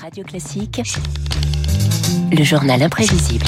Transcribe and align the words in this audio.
Radio 0.00 0.24
Classique, 0.24 0.80
le 2.32 2.42
journal 2.42 2.82
imprévisible. 2.82 3.44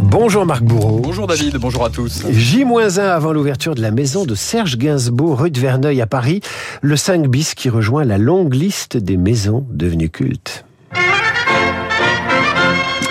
Bonjour 0.00 0.46
Marc 0.46 0.62
Bourreau. 0.62 1.00
Bonjour 1.00 1.26
David, 1.26 1.56
bonjour 1.56 1.84
à 1.84 1.90
tous. 1.90 2.22
J-1 2.30 3.00
avant 3.00 3.32
l'ouverture 3.32 3.74
de 3.74 3.82
la 3.82 3.90
maison 3.90 4.24
de 4.24 4.36
Serge 4.36 4.78
Gainsbourg, 4.78 5.40
rue 5.40 5.50
de 5.50 5.58
Verneuil 5.58 6.00
à 6.00 6.06
Paris, 6.06 6.42
le 6.80 6.96
5 6.96 7.26
bis 7.26 7.54
qui 7.54 7.70
rejoint 7.70 8.04
la 8.04 8.18
longue 8.18 8.54
liste 8.54 8.96
des 8.96 9.16
maisons 9.16 9.66
devenues 9.70 10.10
cultes. 10.10 10.64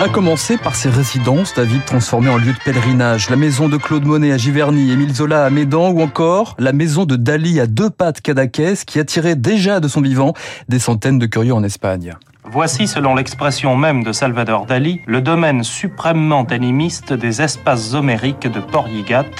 A 0.02 0.08
commencer 0.08 0.58
par 0.58 0.74
ses 0.74 0.90
résidences, 0.90 1.54
David, 1.54 1.84
transformées 1.84 2.28
en 2.28 2.36
lieu 2.36 2.52
de 2.52 2.58
pèlerinage. 2.64 3.30
La 3.30 3.36
maison 3.36 3.68
de 3.68 3.76
Claude 3.76 4.04
Monet 4.04 4.32
à 4.32 4.36
Giverny, 4.36 4.90
Émile 4.90 5.14
Zola 5.14 5.44
à 5.44 5.50
Médan 5.50 5.90
ou 5.90 6.02
encore 6.02 6.56
la 6.58 6.72
maison 6.72 7.04
de 7.04 7.14
Dali 7.14 7.60
à 7.60 7.68
deux 7.68 7.88
pattes 7.88 8.20
Cadaqués 8.20 8.74
qui 8.84 8.98
attirait 8.98 9.36
déjà 9.36 9.78
de 9.78 9.86
son 9.86 10.00
vivant 10.00 10.34
des 10.68 10.80
centaines 10.80 11.20
de 11.20 11.26
curieux 11.26 11.54
en 11.54 11.62
Espagne. 11.62 12.16
Voici, 12.42 12.88
selon 12.88 13.14
l'expression 13.14 13.76
même 13.76 14.02
de 14.02 14.10
Salvador 14.10 14.66
Dali, 14.66 15.02
le 15.06 15.20
domaine 15.20 15.62
suprêmement 15.62 16.46
animiste 16.46 17.12
des 17.12 17.40
espaces 17.40 17.94
homériques 17.94 18.50
de 18.50 18.58
Porligat, 18.58 19.30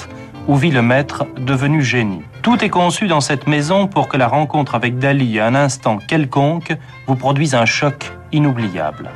où 0.47 0.55
vit 0.55 0.71
le 0.71 0.81
maître 0.81 1.25
devenu 1.41 1.83
génie. 1.83 2.21
Tout 2.41 2.63
est 2.63 2.69
conçu 2.69 3.07
dans 3.07 3.19
cette 3.19 3.47
maison 3.47 3.87
pour 3.87 4.07
que 4.07 4.15
la 4.15 4.29
rencontre 4.29 4.75
avec 4.75 4.97
Dali 4.97 5.41
à 5.41 5.47
un 5.47 5.55
instant 5.55 5.97
quelconque 5.97 6.73
vous 7.05 7.17
produise 7.17 7.53
un 7.53 7.65
choc 7.65 8.13
inoubliable. 8.31 9.11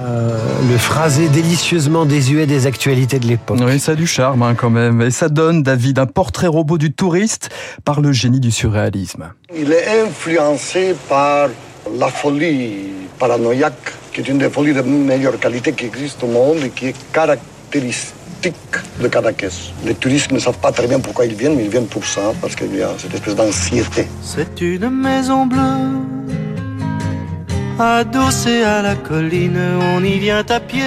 Euh, 0.00 0.38
le 0.70 0.78
phrasé 0.78 1.28
délicieusement 1.28 2.06
désuet 2.06 2.46
des 2.46 2.66
actualités 2.66 3.18
de 3.18 3.26
l'époque. 3.26 3.58
Oui, 3.60 3.78
ça 3.78 3.92
a 3.92 3.94
du 3.94 4.06
charme 4.06 4.42
hein, 4.42 4.54
quand 4.54 4.70
même. 4.70 5.02
Et 5.02 5.10
ça 5.10 5.28
donne, 5.28 5.62
David, 5.62 5.98
un 5.98 6.06
portrait 6.06 6.46
robot 6.46 6.78
du 6.78 6.92
touriste 6.92 7.50
par 7.84 8.00
le 8.00 8.12
génie 8.12 8.40
du 8.40 8.50
surréalisme. 8.50 9.32
Il 9.54 9.72
est 9.72 10.00
influencé 10.02 10.94
par 11.08 11.48
la 11.98 12.08
folie 12.08 12.92
paranoïaque, 13.18 13.92
qui 14.12 14.20
est 14.20 14.28
une 14.28 14.38
des 14.38 14.48
folies 14.48 14.72
de 14.72 14.80
meilleure 14.80 15.38
qualité 15.38 15.72
qui 15.72 15.86
existe 15.86 16.22
au 16.22 16.28
monde 16.28 16.58
et 16.64 16.70
qui 16.70 16.86
est 16.86 16.96
caractéristique 17.12 18.14
de 19.02 19.08
Cadaqués. 19.08 19.48
Les 19.84 19.94
touristes 19.94 20.32
ne 20.32 20.38
savent 20.38 20.58
pas 20.58 20.72
très 20.72 20.86
bien 20.86 21.00
pourquoi 21.00 21.26
ils 21.26 21.34
viennent, 21.34 21.56
mais 21.56 21.64
ils 21.64 21.70
viennent 21.70 21.86
pour 21.86 22.06
ça, 22.06 22.32
parce 22.40 22.56
qu'il 22.56 22.74
y 22.74 22.82
a 22.82 22.90
cette 22.96 23.12
espèce 23.12 23.34
d'anxiété. 23.34 24.08
C'est 24.22 24.60
une 24.62 24.88
maison 24.88 25.44
bleue 25.44 26.19
Adossé 27.82 28.62
à 28.62 28.82
la 28.82 28.94
colline, 28.94 29.58
on 29.94 30.04
y 30.04 30.18
vient 30.18 30.44
à 30.46 30.60
pied, 30.60 30.82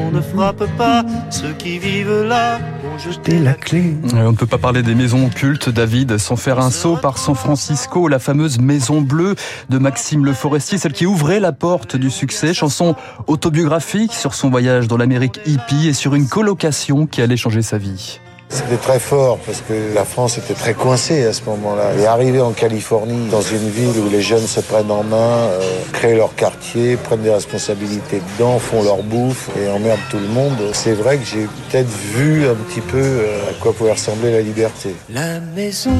on 0.00 0.10
ne 0.10 0.22
frappe 0.22 0.64
pas. 0.78 1.04
Ceux 1.28 1.52
qui 1.52 1.78
vivent 1.78 2.22
là 2.22 2.58
ont 2.90 2.98
jeté 2.98 3.38
la 3.38 3.52
clé. 3.52 3.94
On 4.14 4.32
ne 4.32 4.36
peut 4.36 4.46
pas 4.46 4.56
parler 4.56 4.82
des 4.82 4.94
maisons 4.94 5.28
cultes, 5.28 5.68
David, 5.68 6.16
sans 6.16 6.36
faire 6.36 6.58
un 6.58 6.70
saut 6.70 6.96
par 6.96 7.18
San 7.18 7.34
Francisco, 7.34 8.08
la 8.08 8.18
fameuse 8.18 8.60
Maison 8.60 9.02
Bleue 9.02 9.34
de 9.68 9.76
Maxime 9.76 10.24
Le 10.24 10.32
Forestier, 10.32 10.78
celle 10.78 10.94
qui 10.94 11.04
ouvrait 11.04 11.38
la 11.38 11.52
porte 11.52 11.96
du 11.96 12.08
succès, 12.08 12.54
chanson 12.54 12.96
autobiographique 13.26 14.14
sur 14.14 14.32
son 14.32 14.48
voyage 14.48 14.88
dans 14.88 14.96
l'Amérique 14.96 15.40
hippie 15.44 15.88
et 15.88 15.92
sur 15.92 16.14
une 16.14 16.28
colocation 16.28 17.06
qui 17.06 17.20
allait 17.20 17.36
changer 17.36 17.60
sa 17.60 17.76
vie. 17.76 18.20
C'était 18.50 18.76
très 18.76 18.98
fort 18.98 19.38
parce 19.44 19.60
que 19.60 19.94
la 19.94 20.04
France 20.04 20.38
était 20.38 20.54
très 20.54 20.72
coincée 20.72 21.24
à 21.24 21.32
ce 21.32 21.42
moment-là. 21.44 21.92
Et 21.98 22.06
arriver 22.06 22.40
en 22.40 22.52
Californie, 22.52 23.28
dans 23.30 23.42
une 23.42 23.68
ville 23.68 23.98
où 23.98 24.08
les 24.10 24.22
jeunes 24.22 24.46
se 24.46 24.60
prennent 24.60 24.90
en 24.90 25.02
main, 25.04 25.16
euh, 25.16 25.60
créent 25.92 26.16
leur 26.16 26.34
quartier, 26.34 26.96
prennent 26.96 27.22
des 27.22 27.32
responsabilités 27.32 28.22
dedans, 28.32 28.58
font 28.58 28.82
leur 28.82 29.02
bouffe 29.02 29.50
et 29.60 29.68
emmerdent 29.68 30.00
tout 30.10 30.18
le 30.18 30.28
monde, 30.28 30.56
c'est 30.72 30.94
vrai 30.94 31.18
que 31.18 31.24
j'ai 31.26 31.46
peut-être 31.70 31.90
vu 31.90 32.48
un 32.48 32.54
petit 32.54 32.80
peu 32.80 32.96
euh, 32.96 33.50
à 33.50 33.54
quoi 33.60 33.72
pouvait 33.72 33.92
ressembler 33.92 34.32
la 34.32 34.40
liberté. 34.40 34.94
La 35.10 35.40
maison 35.40 35.90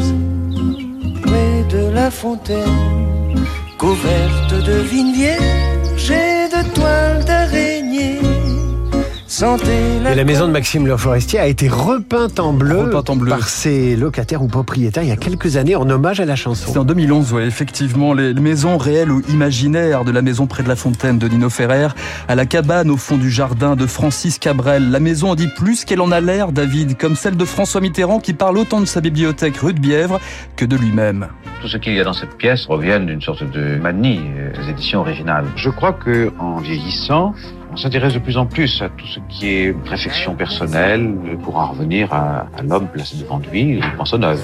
près 1.23 1.65
de 1.69 1.91
la 1.91 2.11
fontaine, 2.11 3.37
couverte 3.77 4.55
de 4.55 4.73
vignes 4.73 5.13
vierges 5.13 6.09
de 6.09 6.75
toiles. 6.75 7.09
Et 10.11 10.15
la 10.15 10.25
maison 10.25 10.47
de 10.47 10.53
Maxime 10.53 10.87
Le 10.87 10.97
Forestier 10.97 11.39
a 11.39 11.47
été 11.47 11.69
repeinte 11.69 12.41
en 12.41 12.53
bleu, 12.55 12.81
Repeinte 12.81 13.11
en 13.11 13.17
bleu. 13.17 13.29
par 13.31 13.49
ses 13.49 13.95
locataires 13.95 14.43
ou 14.43 14.49
propriétaires 14.49 15.03
il 15.03 15.09
y 15.11 15.13
a 15.13 15.17
quelques 15.17 15.57
années 15.57 15.77
en 15.77 15.89
hommage 15.91 16.21
à 16.21 16.25
la 16.25 16.35
chanson. 16.35 16.71
C'est 16.73 16.79
en 16.79 16.85
2011, 16.85 17.33
ouais, 17.35 17.47
effectivement, 17.47 18.15
les 18.15 18.33
maisons 18.35 18.79
réelles 18.79 19.11
ou 19.11 19.23
imaginaires 19.29 20.05
de 20.05 20.11
la 20.11 20.23
maison 20.23 20.47
près 20.47 20.63
de 20.63 20.69
la 20.69 20.77
fontaine 20.77 21.19
de 21.19 21.29
Nino 21.29 21.51
Ferrer 21.51 21.89
à 22.27 22.35
la 22.35 22.47
cabane 22.47 22.91
au 22.91 22.97
fond 22.97 23.17
du 23.19 23.31
jardin 23.31 23.77
de 23.77 23.87
Francis 23.87 24.39
Cabrel. 24.39 24.91
La 24.91 25.01
maison 25.01 25.31
en 25.31 25.35
dit 25.35 25.49
plus 25.57 25.85
qu'elle 25.85 26.01
en 26.01 26.11
a 26.11 26.21
l'air, 26.21 26.53
David, 26.53 26.97
comme 26.97 27.15
celle 27.15 27.37
de 27.37 27.45
François 27.45 27.81
Mitterrand 27.81 28.19
qui 28.21 28.33
parle 28.33 28.57
autant 28.59 28.81
de 28.81 28.87
sa 28.87 29.01
bibliothèque 29.01 29.59
rue 29.59 29.75
de 29.75 29.81
Bièvre 29.81 30.21
que 30.57 30.65
de 30.65 30.77
lui-même. 30.77 31.29
Tout 31.61 31.69
ce 31.69 31.77
qu'il 31.77 31.93
y 31.95 32.01
a 32.01 32.05
dans 32.05 32.13
cette 32.13 32.37
pièce 32.37 32.67
revient 32.67 33.01
d'une 33.05 33.21
sorte 33.21 33.43
de 33.51 33.77
manie, 33.77 34.21
euh, 34.37 34.53
les 34.63 34.71
éditions 34.71 35.01
originales. 35.01 35.45
Je 35.57 35.71
crois 35.71 35.93
que 35.93 36.33
en 36.39 36.59
vieillissant, 36.59 37.35
s'intéresse 37.79 38.15
de 38.15 38.19
plus 38.19 38.37
en 38.37 38.47
plus 38.47 38.83
à 38.83 38.89
tout 38.89 39.07
ce 39.07 39.21
qui 39.29 39.49
est 39.49 39.77
réflexion 39.87 40.35
personnelle 40.35 41.15
pour 41.43 41.57
en 41.57 41.69
revenir 41.69 42.13
à, 42.13 42.47
à 42.57 42.63
l'homme 42.63 42.89
placé 42.89 43.17
devant 43.17 43.41
lui, 43.51 43.81
pense 43.97 44.13
aux 44.13 44.23
œuvre. 44.23 44.43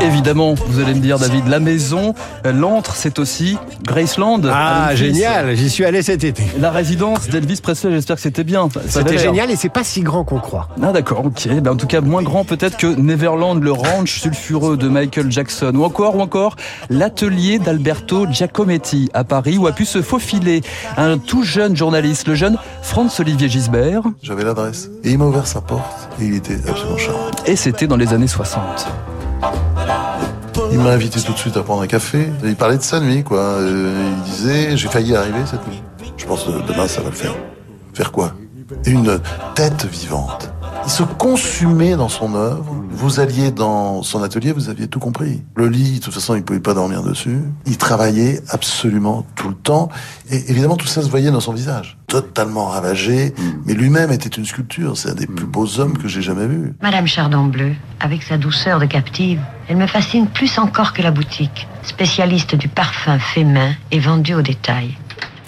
Évidemment, 0.00 0.54
vous 0.54 0.80
allez 0.80 0.94
me 0.94 1.00
dire, 1.00 1.18
David, 1.18 1.48
la 1.48 1.60
maison, 1.60 2.14
euh, 2.44 2.52
l'antre, 2.52 2.94
c'est 2.96 3.18
aussi 3.18 3.56
Graceland. 3.84 4.40
Ah, 4.50 4.94
génial, 4.94 5.54
j'y 5.56 5.70
suis 5.70 5.84
allé 5.84 6.02
cet 6.02 6.24
été. 6.24 6.42
La 6.60 6.70
résidence 6.70 7.28
d'Elvis 7.28 7.60
Presley, 7.62 7.92
j'espère 7.92 8.16
que 8.16 8.22
c'était 8.22 8.44
bien. 8.44 8.68
C'était 8.86 9.18
génial 9.18 9.50
et 9.50 9.56
c'est 9.56 9.68
pas 9.68 9.84
si 9.84 10.02
grand 10.02 10.24
qu'on 10.24 10.38
croit. 10.38 10.68
Ah 10.82 10.92
d'accord, 10.92 11.24
ok. 11.26 11.48
Ben, 11.60 11.72
en 11.72 11.76
tout 11.76 11.86
cas, 11.86 12.00
moins 12.00 12.22
grand 12.22 12.44
peut-être 12.44 12.76
que 12.76 12.86
Neverland, 12.86 13.62
le 13.62 13.72
ranch 13.72 14.20
sulfureux 14.20 14.76
de 14.76 14.88
Michael 14.88 15.30
Jackson. 15.30 15.72
Ou 15.74 15.84
encore, 15.84 16.16
ou 16.16 16.20
encore, 16.20 16.56
l'atelier 16.90 17.58
d'Alberto 17.58 18.11
Giacometti 18.30 19.10
à 19.14 19.24
Paris 19.24 19.58
où 19.58 19.66
a 19.66 19.72
pu 19.72 19.84
se 19.84 20.02
faufiler 20.02 20.62
un 20.96 21.18
tout 21.18 21.42
jeune 21.42 21.76
journaliste, 21.76 22.28
le 22.28 22.34
jeune 22.34 22.58
Franz-Olivier 22.82 23.48
Gisbert. 23.48 24.02
J'avais 24.22 24.44
l'adresse. 24.44 24.90
Et 25.04 25.12
il 25.12 25.18
m'a 25.18 25.24
ouvert 25.24 25.46
sa 25.46 25.60
porte. 25.60 26.08
Et 26.20 26.26
il 26.26 26.34
était 26.34 26.56
absolument 26.68 26.98
charmant. 26.98 27.30
Et 27.46 27.56
c'était 27.56 27.86
dans 27.86 27.96
les 27.96 28.12
années 28.12 28.26
60. 28.26 28.88
Il 30.70 30.78
m'a 30.78 30.90
invité 30.90 31.20
tout 31.20 31.32
de 31.32 31.38
suite 31.38 31.56
à 31.56 31.62
prendre 31.62 31.82
un 31.82 31.86
café. 31.86 32.28
Il 32.44 32.56
parlait 32.56 32.78
de 32.78 32.82
sa 32.82 33.00
nuit, 33.00 33.24
quoi. 33.24 33.38
Euh, 33.38 34.10
il 34.16 34.30
disait, 34.30 34.76
j'ai 34.76 34.88
failli 34.88 35.16
arriver 35.16 35.40
cette 35.46 35.66
nuit. 35.66 35.82
Je 36.16 36.26
pense 36.26 36.44
que 36.44 36.50
demain, 36.50 36.86
ça 36.88 37.00
va 37.00 37.10
le 37.10 37.14
faire. 37.14 37.34
Faire 37.94 38.12
quoi? 38.12 38.32
Une 38.86 39.20
tête 39.54 39.86
vivante. 39.86 40.52
Il 40.84 40.90
se 40.90 41.04
consumait 41.04 41.96
dans 41.96 42.08
son 42.08 42.34
œuvre. 42.34 42.74
Vous 42.90 43.20
alliez 43.20 43.50
dans 43.50 44.02
son 44.02 44.22
atelier, 44.22 44.52
vous 44.52 44.68
aviez 44.68 44.88
tout 44.88 44.98
compris. 44.98 45.42
Le 45.54 45.68
lit, 45.68 45.98
de 45.98 46.04
toute 46.04 46.12
façon, 46.12 46.34
il 46.34 46.42
pouvait 46.42 46.60
pas 46.60 46.74
dormir 46.74 47.02
dessus. 47.02 47.38
Il 47.66 47.78
travaillait 47.78 48.40
absolument 48.48 49.24
tout 49.36 49.48
le 49.48 49.54
temps. 49.54 49.90
Et 50.30 50.50
évidemment, 50.50 50.76
tout 50.76 50.86
ça 50.86 51.02
se 51.02 51.08
voyait 51.08 51.30
dans 51.30 51.40
son 51.40 51.52
visage. 51.52 51.96
Totalement 52.08 52.66
ravagé. 52.66 53.32
Mais 53.64 53.74
lui-même 53.74 54.10
était 54.10 54.28
une 54.28 54.44
sculpture. 54.44 54.96
C'est 54.96 55.10
un 55.10 55.14
des 55.14 55.26
plus 55.26 55.46
beaux 55.46 55.78
hommes 55.78 55.96
que 55.96 56.08
j'ai 56.08 56.22
jamais 56.22 56.46
vus. 56.46 56.74
Madame 56.82 57.06
Chardon 57.06 57.44
Bleu, 57.44 57.74
avec 58.00 58.22
sa 58.22 58.36
douceur 58.36 58.80
de 58.80 58.86
captive, 58.86 59.40
elle 59.68 59.76
me 59.76 59.86
fascine 59.86 60.26
plus 60.26 60.58
encore 60.58 60.92
que 60.92 61.02
la 61.02 61.12
boutique. 61.12 61.68
Spécialiste 61.82 62.56
du 62.56 62.68
parfum 62.68 63.18
fait 63.18 63.44
main 63.44 63.72
et 63.90 64.00
vendu 64.00 64.34
au 64.34 64.42
détail. 64.42 64.96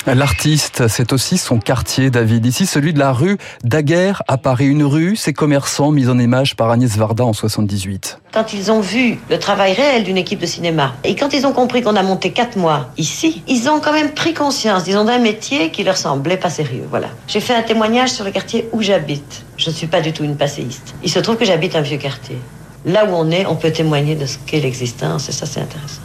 L'artiste, 0.06 0.86
c'est 0.88 1.14
aussi 1.14 1.38
son 1.38 1.58
quartier, 1.58 2.10
David. 2.10 2.44
Ici, 2.44 2.66
celui 2.66 2.92
de 2.92 2.98
la 2.98 3.10
rue 3.10 3.38
Daguerre 3.62 4.22
à 4.28 4.36
Paris. 4.36 4.66
Une 4.66 4.84
rue, 4.84 5.16
ses 5.16 5.32
commerçants 5.32 5.92
mis 5.92 6.10
en 6.10 6.18
image 6.18 6.56
par 6.56 6.70
Agnès 6.70 6.94
Varda 6.94 7.24
en 7.24 7.32
78. 7.32 8.18
Quand 8.34 8.52
ils 8.52 8.70
ont 8.70 8.80
vu 8.80 9.18
le 9.30 9.38
travail 9.38 9.72
réel 9.72 10.04
d'une 10.04 10.18
équipe 10.18 10.40
de 10.40 10.46
cinéma, 10.46 10.92
et 11.04 11.16
quand 11.16 11.32
ils 11.32 11.46
ont 11.46 11.52
compris 11.52 11.80
qu'on 11.80 11.96
a 11.96 12.02
monté 12.02 12.32
quatre 12.32 12.56
mois 12.58 12.90
ici, 12.98 13.42
ils 13.48 13.70
ont 13.70 13.80
quand 13.80 13.94
même 13.94 14.10
pris 14.10 14.34
conscience, 14.34 14.84
disons, 14.84 15.04
d'un 15.04 15.18
métier 15.18 15.70
qui 15.70 15.84
leur 15.84 15.96
semblait 15.96 16.36
pas 16.36 16.50
sérieux. 16.50 16.84
Voilà. 16.90 17.08
J'ai 17.26 17.40
fait 17.40 17.54
un 17.54 17.62
témoignage 17.62 18.10
sur 18.10 18.26
le 18.26 18.30
quartier 18.30 18.68
où 18.72 18.82
j'habite. 18.82 19.44
Je 19.56 19.70
ne 19.70 19.74
suis 19.74 19.86
pas 19.86 20.02
du 20.02 20.12
tout 20.12 20.24
une 20.24 20.36
passéiste. 20.36 20.94
Il 21.02 21.10
se 21.10 21.18
trouve 21.18 21.36
que 21.36 21.46
j'habite 21.46 21.76
un 21.76 21.80
vieux 21.80 21.98
quartier. 21.98 22.36
Là 22.84 23.06
où 23.06 23.14
on 23.14 23.30
est, 23.30 23.46
on 23.46 23.56
peut 23.56 23.72
témoigner 23.72 24.16
de 24.16 24.26
ce 24.26 24.36
qu'est 24.44 24.60
l'existence, 24.60 25.30
et 25.30 25.32
ça, 25.32 25.46
c'est 25.46 25.60
intéressant. 25.60 26.02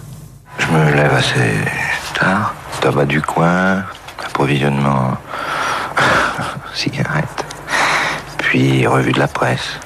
Je 0.57 0.67
me 0.67 0.95
lève 0.95 1.13
assez 1.13 1.53
tard. 2.17 2.55
Tabac 2.81 3.05
du 3.07 3.21
coin, 3.21 3.83
approvisionnement, 4.25 5.17
cigarette. 6.73 7.45
Puis 8.37 8.87
revue 8.87 9.11
de 9.11 9.19
la 9.19 9.27
presse. 9.27 9.79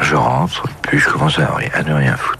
Je 0.00 0.14
rentre, 0.14 0.64
puis 0.82 0.98
je 0.98 1.08
commence 1.08 1.38
à, 1.38 1.48
à 1.72 1.82
ne 1.82 1.94
rien 1.94 2.14
foutre. 2.16 2.35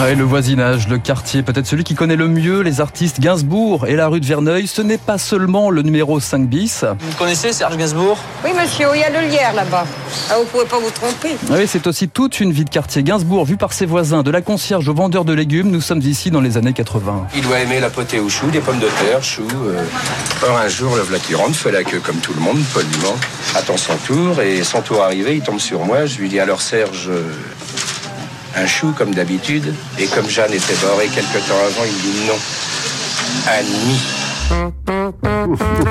Ouais, 0.00 0.14
le 0.14 0.24
voisinage, 0.24 0.88
le 0.88 0.96
quartier, 0.96 1.42
peut-être 1.42 1.66
celui 1.66 1.84
qui 1.84 1.94
connaît 1.94 2.16
le 2.16 2.26
mieux 2.26 2.62
les 2.62 2.80
artistes 2.80 3.20
Gainsbourg 3.20 3.86
et 3.86 3.96
la 3.96 4.08
rue 4.08 4.20
de 4.20 4.24
Verneuil. 4.24 4.66
Ce 4.66 4.80
n'est 4.80 4.96
pas 4.96 5.18
seulement 5.18 5.68
le 5.68 5.82
numéro 5.82 6.18
5 6.20 6.48
bis. 6.48 6.84
Vous 6.98 7.16
connaissez 7.18 7.52
Serge 7.52 7.76
Gainsbourg? 7.76 8.16
Oui, 8.42 8.50
monsieur, 8.58 8.86
il 8.94 9.00
y 9.00 9.04
a 9.04 9.10
de 9.10 9.28
lierre 9.30 9.52
là-bas. 9.52 9.84
Ah, 10.30 10.36
vous 10.38 10.46
pouvez 10.46 10.64
pas 10.64 10.78
vous 10.78 10.90
tromper. 10.90 11.36
Oui, 11.50 11.66
c'est 11.66 11.86
aussi 11.86 12.08
toute 12.08 12.40
une 12.40 12.50
vie 12.50 12.64
de 12.64 12.70
quartier. 12.70 13.02
Gainsbourg, 13.02 13.44
vu 13.44 13.58
par 13.58 13.74
ses 13.74 13.84
voisins, 13.84 14.22
de 14.22 14.30
la 14.30 14.40
concierge 14.40 14.88
au 14.88 14.94
vendeur 14.94 15.26
de 15.26 15.34
légumes, 15.34 15.70
nous 15.70 15.82
sommes 15.82 16.00
ici 16.00 16.30
dans 16.30 16.40
les 16.40 16.56
années 16.56 16.72
80. 16.72 17.26
Il 17.36 17.42
doit 17.42 17.60
aimer 17.60 17.78
la 17.78 17.90
potée 17.90 18.20
au 18.20 18.30
chou, 18.30 18.46
des 18.50 18.60
pommes 18.60 18.78
de 18.78 18.88
terre, 19.04 19.22
chou. 19.22 19.42
euh. 19.66 19.84
Or 20.48 20.56
un 20.56 20.68
jour, 20.68 20.96
le 20.96 21.02
voilà 21.02 21.18
qui 21.18 21.34
rentre, 21.34 21.54
fait 21.54 21.72
la 21.72 21.84
queue 21.84 22.00
comme 22.00 22.16
tout 22.16 22.32
le 22.32 22.40
monde, 22.40 22.58
poliment, 22.72 23.16
attend 23.54 23.76
son 23.76 23.96
tour, 24.06 24.40
et 24.40 24.62
son 24.64 24.80
tour 24.80 25.02
arrivé, 25.02 25.36
il 25.36 25.42
tombe 25.42 25.60
sur 25.60 25.84
moi. 25.84 26.06
Je 26.06 26.18
lui 26.20 26.30
dis 26.30 26.40
alors 26.40 26.62
Serge, 26.62 27.10
euh, 27.10 27.22
Un 28.56 28.66
chou 28.66 28.92
comme 28.96 29.14
d'habitude. 29.14 29.72
Et 29.98 30.06
comme 30.06 30.28
Jeanne 30.28 30.52
était 30.52 30.74
barrée 30.82 31.08
quelque 31.08 31.38
temps 31.48 31.58
avant, 31.64 31.84
il 31.84 32.10
dit 32.10 32.26
non. 32.26 32.38
Annie. 33.46 34.19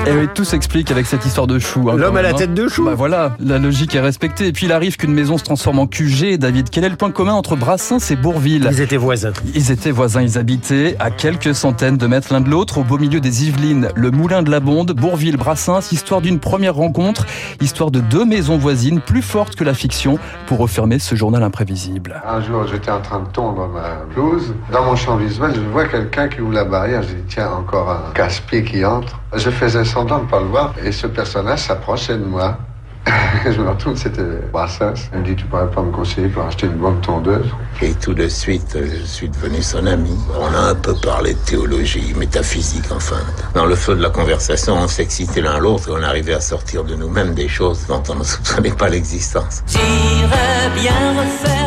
Et 0.06 0.12
oui, 0.12 0.28
tout 0.34 0.44
s'explique 0.44 0.90
avec 0.90 1.06
cette 1.06 1.24
histoire 1.26 1.46
de 1.46 1.58
chou. 1.58 1.90
hein, 1.90 1.96
L'homme 1.96 2.16
à 2.16 2.22
la 2.22 2.30
hein. 2.30 2.34
tête 2.34 2.54
de 2.54 2.68
chou. 2.68 2.84
Bah 2.84 2.94
voilà, 2.94 3.36
la 3.40 3.58
logique 3.58 3.94
est 3.94 4.00
respectée. 4.00 4.46
Et 4.48 4.52
puis 4.52 4.66
il 4.66 4.72
arrive 4.72 4.96
qu'une 4.96 5.12
maison 5.12 5.38
se 5.38 5.44
transforme 5.44 5.78
en 5.78 5.86
QG. 5.86 6.36
David, 6.38 6.70
quel 6.70 6.84
est 6.84 6.88
le 6.88 6.96
point 6.96 7.10
commun 7.10 7.32
entre 7.34 7.56
Brassens 7.56 8.10
et 8.10 8.16
Bourville 8.16 8.68
Ils 8.70 8.80
étaient 8.80 8.96
voisins. 8.96 9.32
Ils 9.54 9.70
étaient 9.70 9.90
voisins, 9.90 10.22
ils 10.22 10.38
habitaient 10.38 10.96
à 10.98 11.10
quelques 11.10 11.54
centaines 11.54 11.96
de 11.96 12.06
mètres 12.06 12.32
l'un 12.32 12.40
de 12.40 12.48
l'autre, 12.48 12.78
au 12.78 12.84
beau 12.84 12.98
milieu 12.98 13.20
des 13.20 13.46
Yvelines, 13.46 13.88
le 13.94 14.10
moulin 14.10 14.42
de 14.42 14.50
la 14.50 14.60
Bonde, 14.60 14.92
Bourville, 14.92 15.36
Brassens, 15.36 15.92
histoire 15.92 16.20
d'une 16.20 16.38
première 16.38 16.74
rencontre, 16.74 17.26
histoire 17.60 17.90
de 17.90 18.00
deux 18.00 18.24
maisons 18.24 18.56
voisines 18.58 19.00
plus 19.00 19.22
fortes 19.22 19.56
que 19.56 19.64
la 19.64 19.74
fiction 19.74 20.18
pour 20.46 20.58
refermer 20.58 20.98
ce 20.98 21.14
journal 21.14 21.42
imprévisible. 21.42 22.22
Un 22.26 22.40
jour, 22.42 22.66
j'étais 22.70 22.90
en 22.90 23.00
train 23.00 23.20
de 23.20 23.28
tondre 23.28 23.68
ma 23.68 24.04
blouse. 24.14 24.54
Dans 24.72 24.84
mon 24.84 24.96
champ 24.96 25.16
visuel, 25.16 25.52
je 25.54 25.60
vois 25.60 25.86
quelqu'un 25.86 26.28
qui 26.28 26.40
ouvre 26.40 26.52
la 26.54 26.64
barrière. 26.64 27.02
Je 27.02 27.08
dis, 27.08 27.22
tiens, 27.28 27.50
encore 27.50 27.90
un 27.90 28.10
qui 28.58 28.84
entre. 28.84 29.18
Je 29.34 29.50
faisais 29.50 29.84
semblant 29.84 30.18
de 30.18 30.24
ne 30.24 30.28
pas 30.28 30.40
le 30.40 30.46
voir 30.46 30.74
et 30.84 30.92
ce 30.92 31.06
personnage 31.06 31.60
s'approchait 31.60 32.18
de 32.18 32.24
moi. 32.24 32.58
je 33.44 33.60
me 33.60 33.70
retourne, 33.70 33.96
c'était 33.96 34.22
Brassens. 34.52 35.08
Il 35.12 35.20
me 35.20 35.24
dit, 35.24 35.36
tu 35.36 35.46
pourrais 35.46 35.70
pas 35.70 35.80
me 35.80 35.90
conseiller 35.90 36.28
pour 36.28 36.44
acheter 36.44 36.66
une 36.66 36.74
bonne 36.74 37.00
tondeuse? 37.00 37.46
Et 37.80 37.94
tout 37.94 38.12
de 38.12 38.28
suite, 38.28 38.76
je 38.76 39.06
suis 39.06 39.28
devenu 39.28 39.62
son 39.62 39.86
ami. 39.86 40.14
On 40.38 40.54
a 40.54 40.70
un 40.70 40.74
peu 40.74 40.94
parlé 41.02 41.32
de 41.32 41.38
théologie, 41.38 42.12
métaphysique, 42.16 42.90
enfin. 42.94 43.20
Dans 43.54 43.66
le 43.66 43.74
feu 43.74 43.94
de 43.94 44.02
la 44.02 44.10
conversation, 44.10 44.74
on 44.74 44.88
s'excitait 44.88 45.40
l'un 45.40 45.58
l'autre 45.58 45.88
et 45.88 45.92
on 45.92 46.02
arrivait 46.02 46.34
à 46.34 46.40
sortir 46.40 46.84
de 46.84 46.94
nous-mêmes 46.94 47.34
des 47.34 47.48
choses 47.48 47.86
dont 47.86 48.02
on 48.10 48.16
ne 48.16 48.24
soupçonnait 48.24 48.70
pas 48.72 48.88
l'existence. 48.88 49.62
J'irais 49.66 50.70
bien 50.74 50.92
refaire 51.16 51.59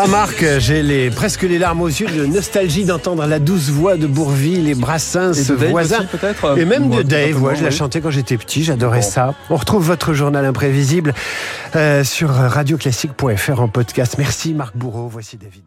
Ah 0.00 0.06
Marc, 0.06 0.44
j'ai 0.58 0.84
les, 0.84 1.10
presque 1.10 1.42
les 1.42 1.58
larmes 1.58 1.80
aux 1.80 1.88
yeux 1.88 2.06
de 2.06 2.24
nostalgie 2.24 2.84
d'entendre 2.84 3.26
la 3.26 3.40
douce 3.40 3.68
voix 3.68 3.96
de 3.96 4.06
Bourville 4.06 4.68
et 4.68 4.76
Brassens, 4.76 5.32
Et 5.32 5.42
Dave 5.44 5.70
voisin. 5.70 5.98
aussi, 5.98 6.06
peut-être 6.06 6.56
Et 6.56 6.64
même 6.64 6.88
de 6.88 7.02
Dave, 7.02 7.42
ouais, 7.42 7.56
je 7.56 7.64
la 7.64 7.72
chantais 7.72 8.00
quand 8.00 8.10
j'étais 8.12 8.36
petit, 8.36 8.62
j'adorais 8.62 9.02
ça. 9.02 9.34
On 9.50 9.56
retrouve 9.56 9.84
votre 9.84 10.14
journal 10.14 10.44
imprévisible 10.44 11.14
euh, 11.74 12.04
sur 12.04 12.30
radioclassique.fr 12.30 13.60
en 13.60 13.66
podcast. 13.66 14.14
Merci 14.18 14.54
Marc 14.54 14.76
Bourreau, 14.76 15.08
voici 15.08 15.36
David. 15.36 15.64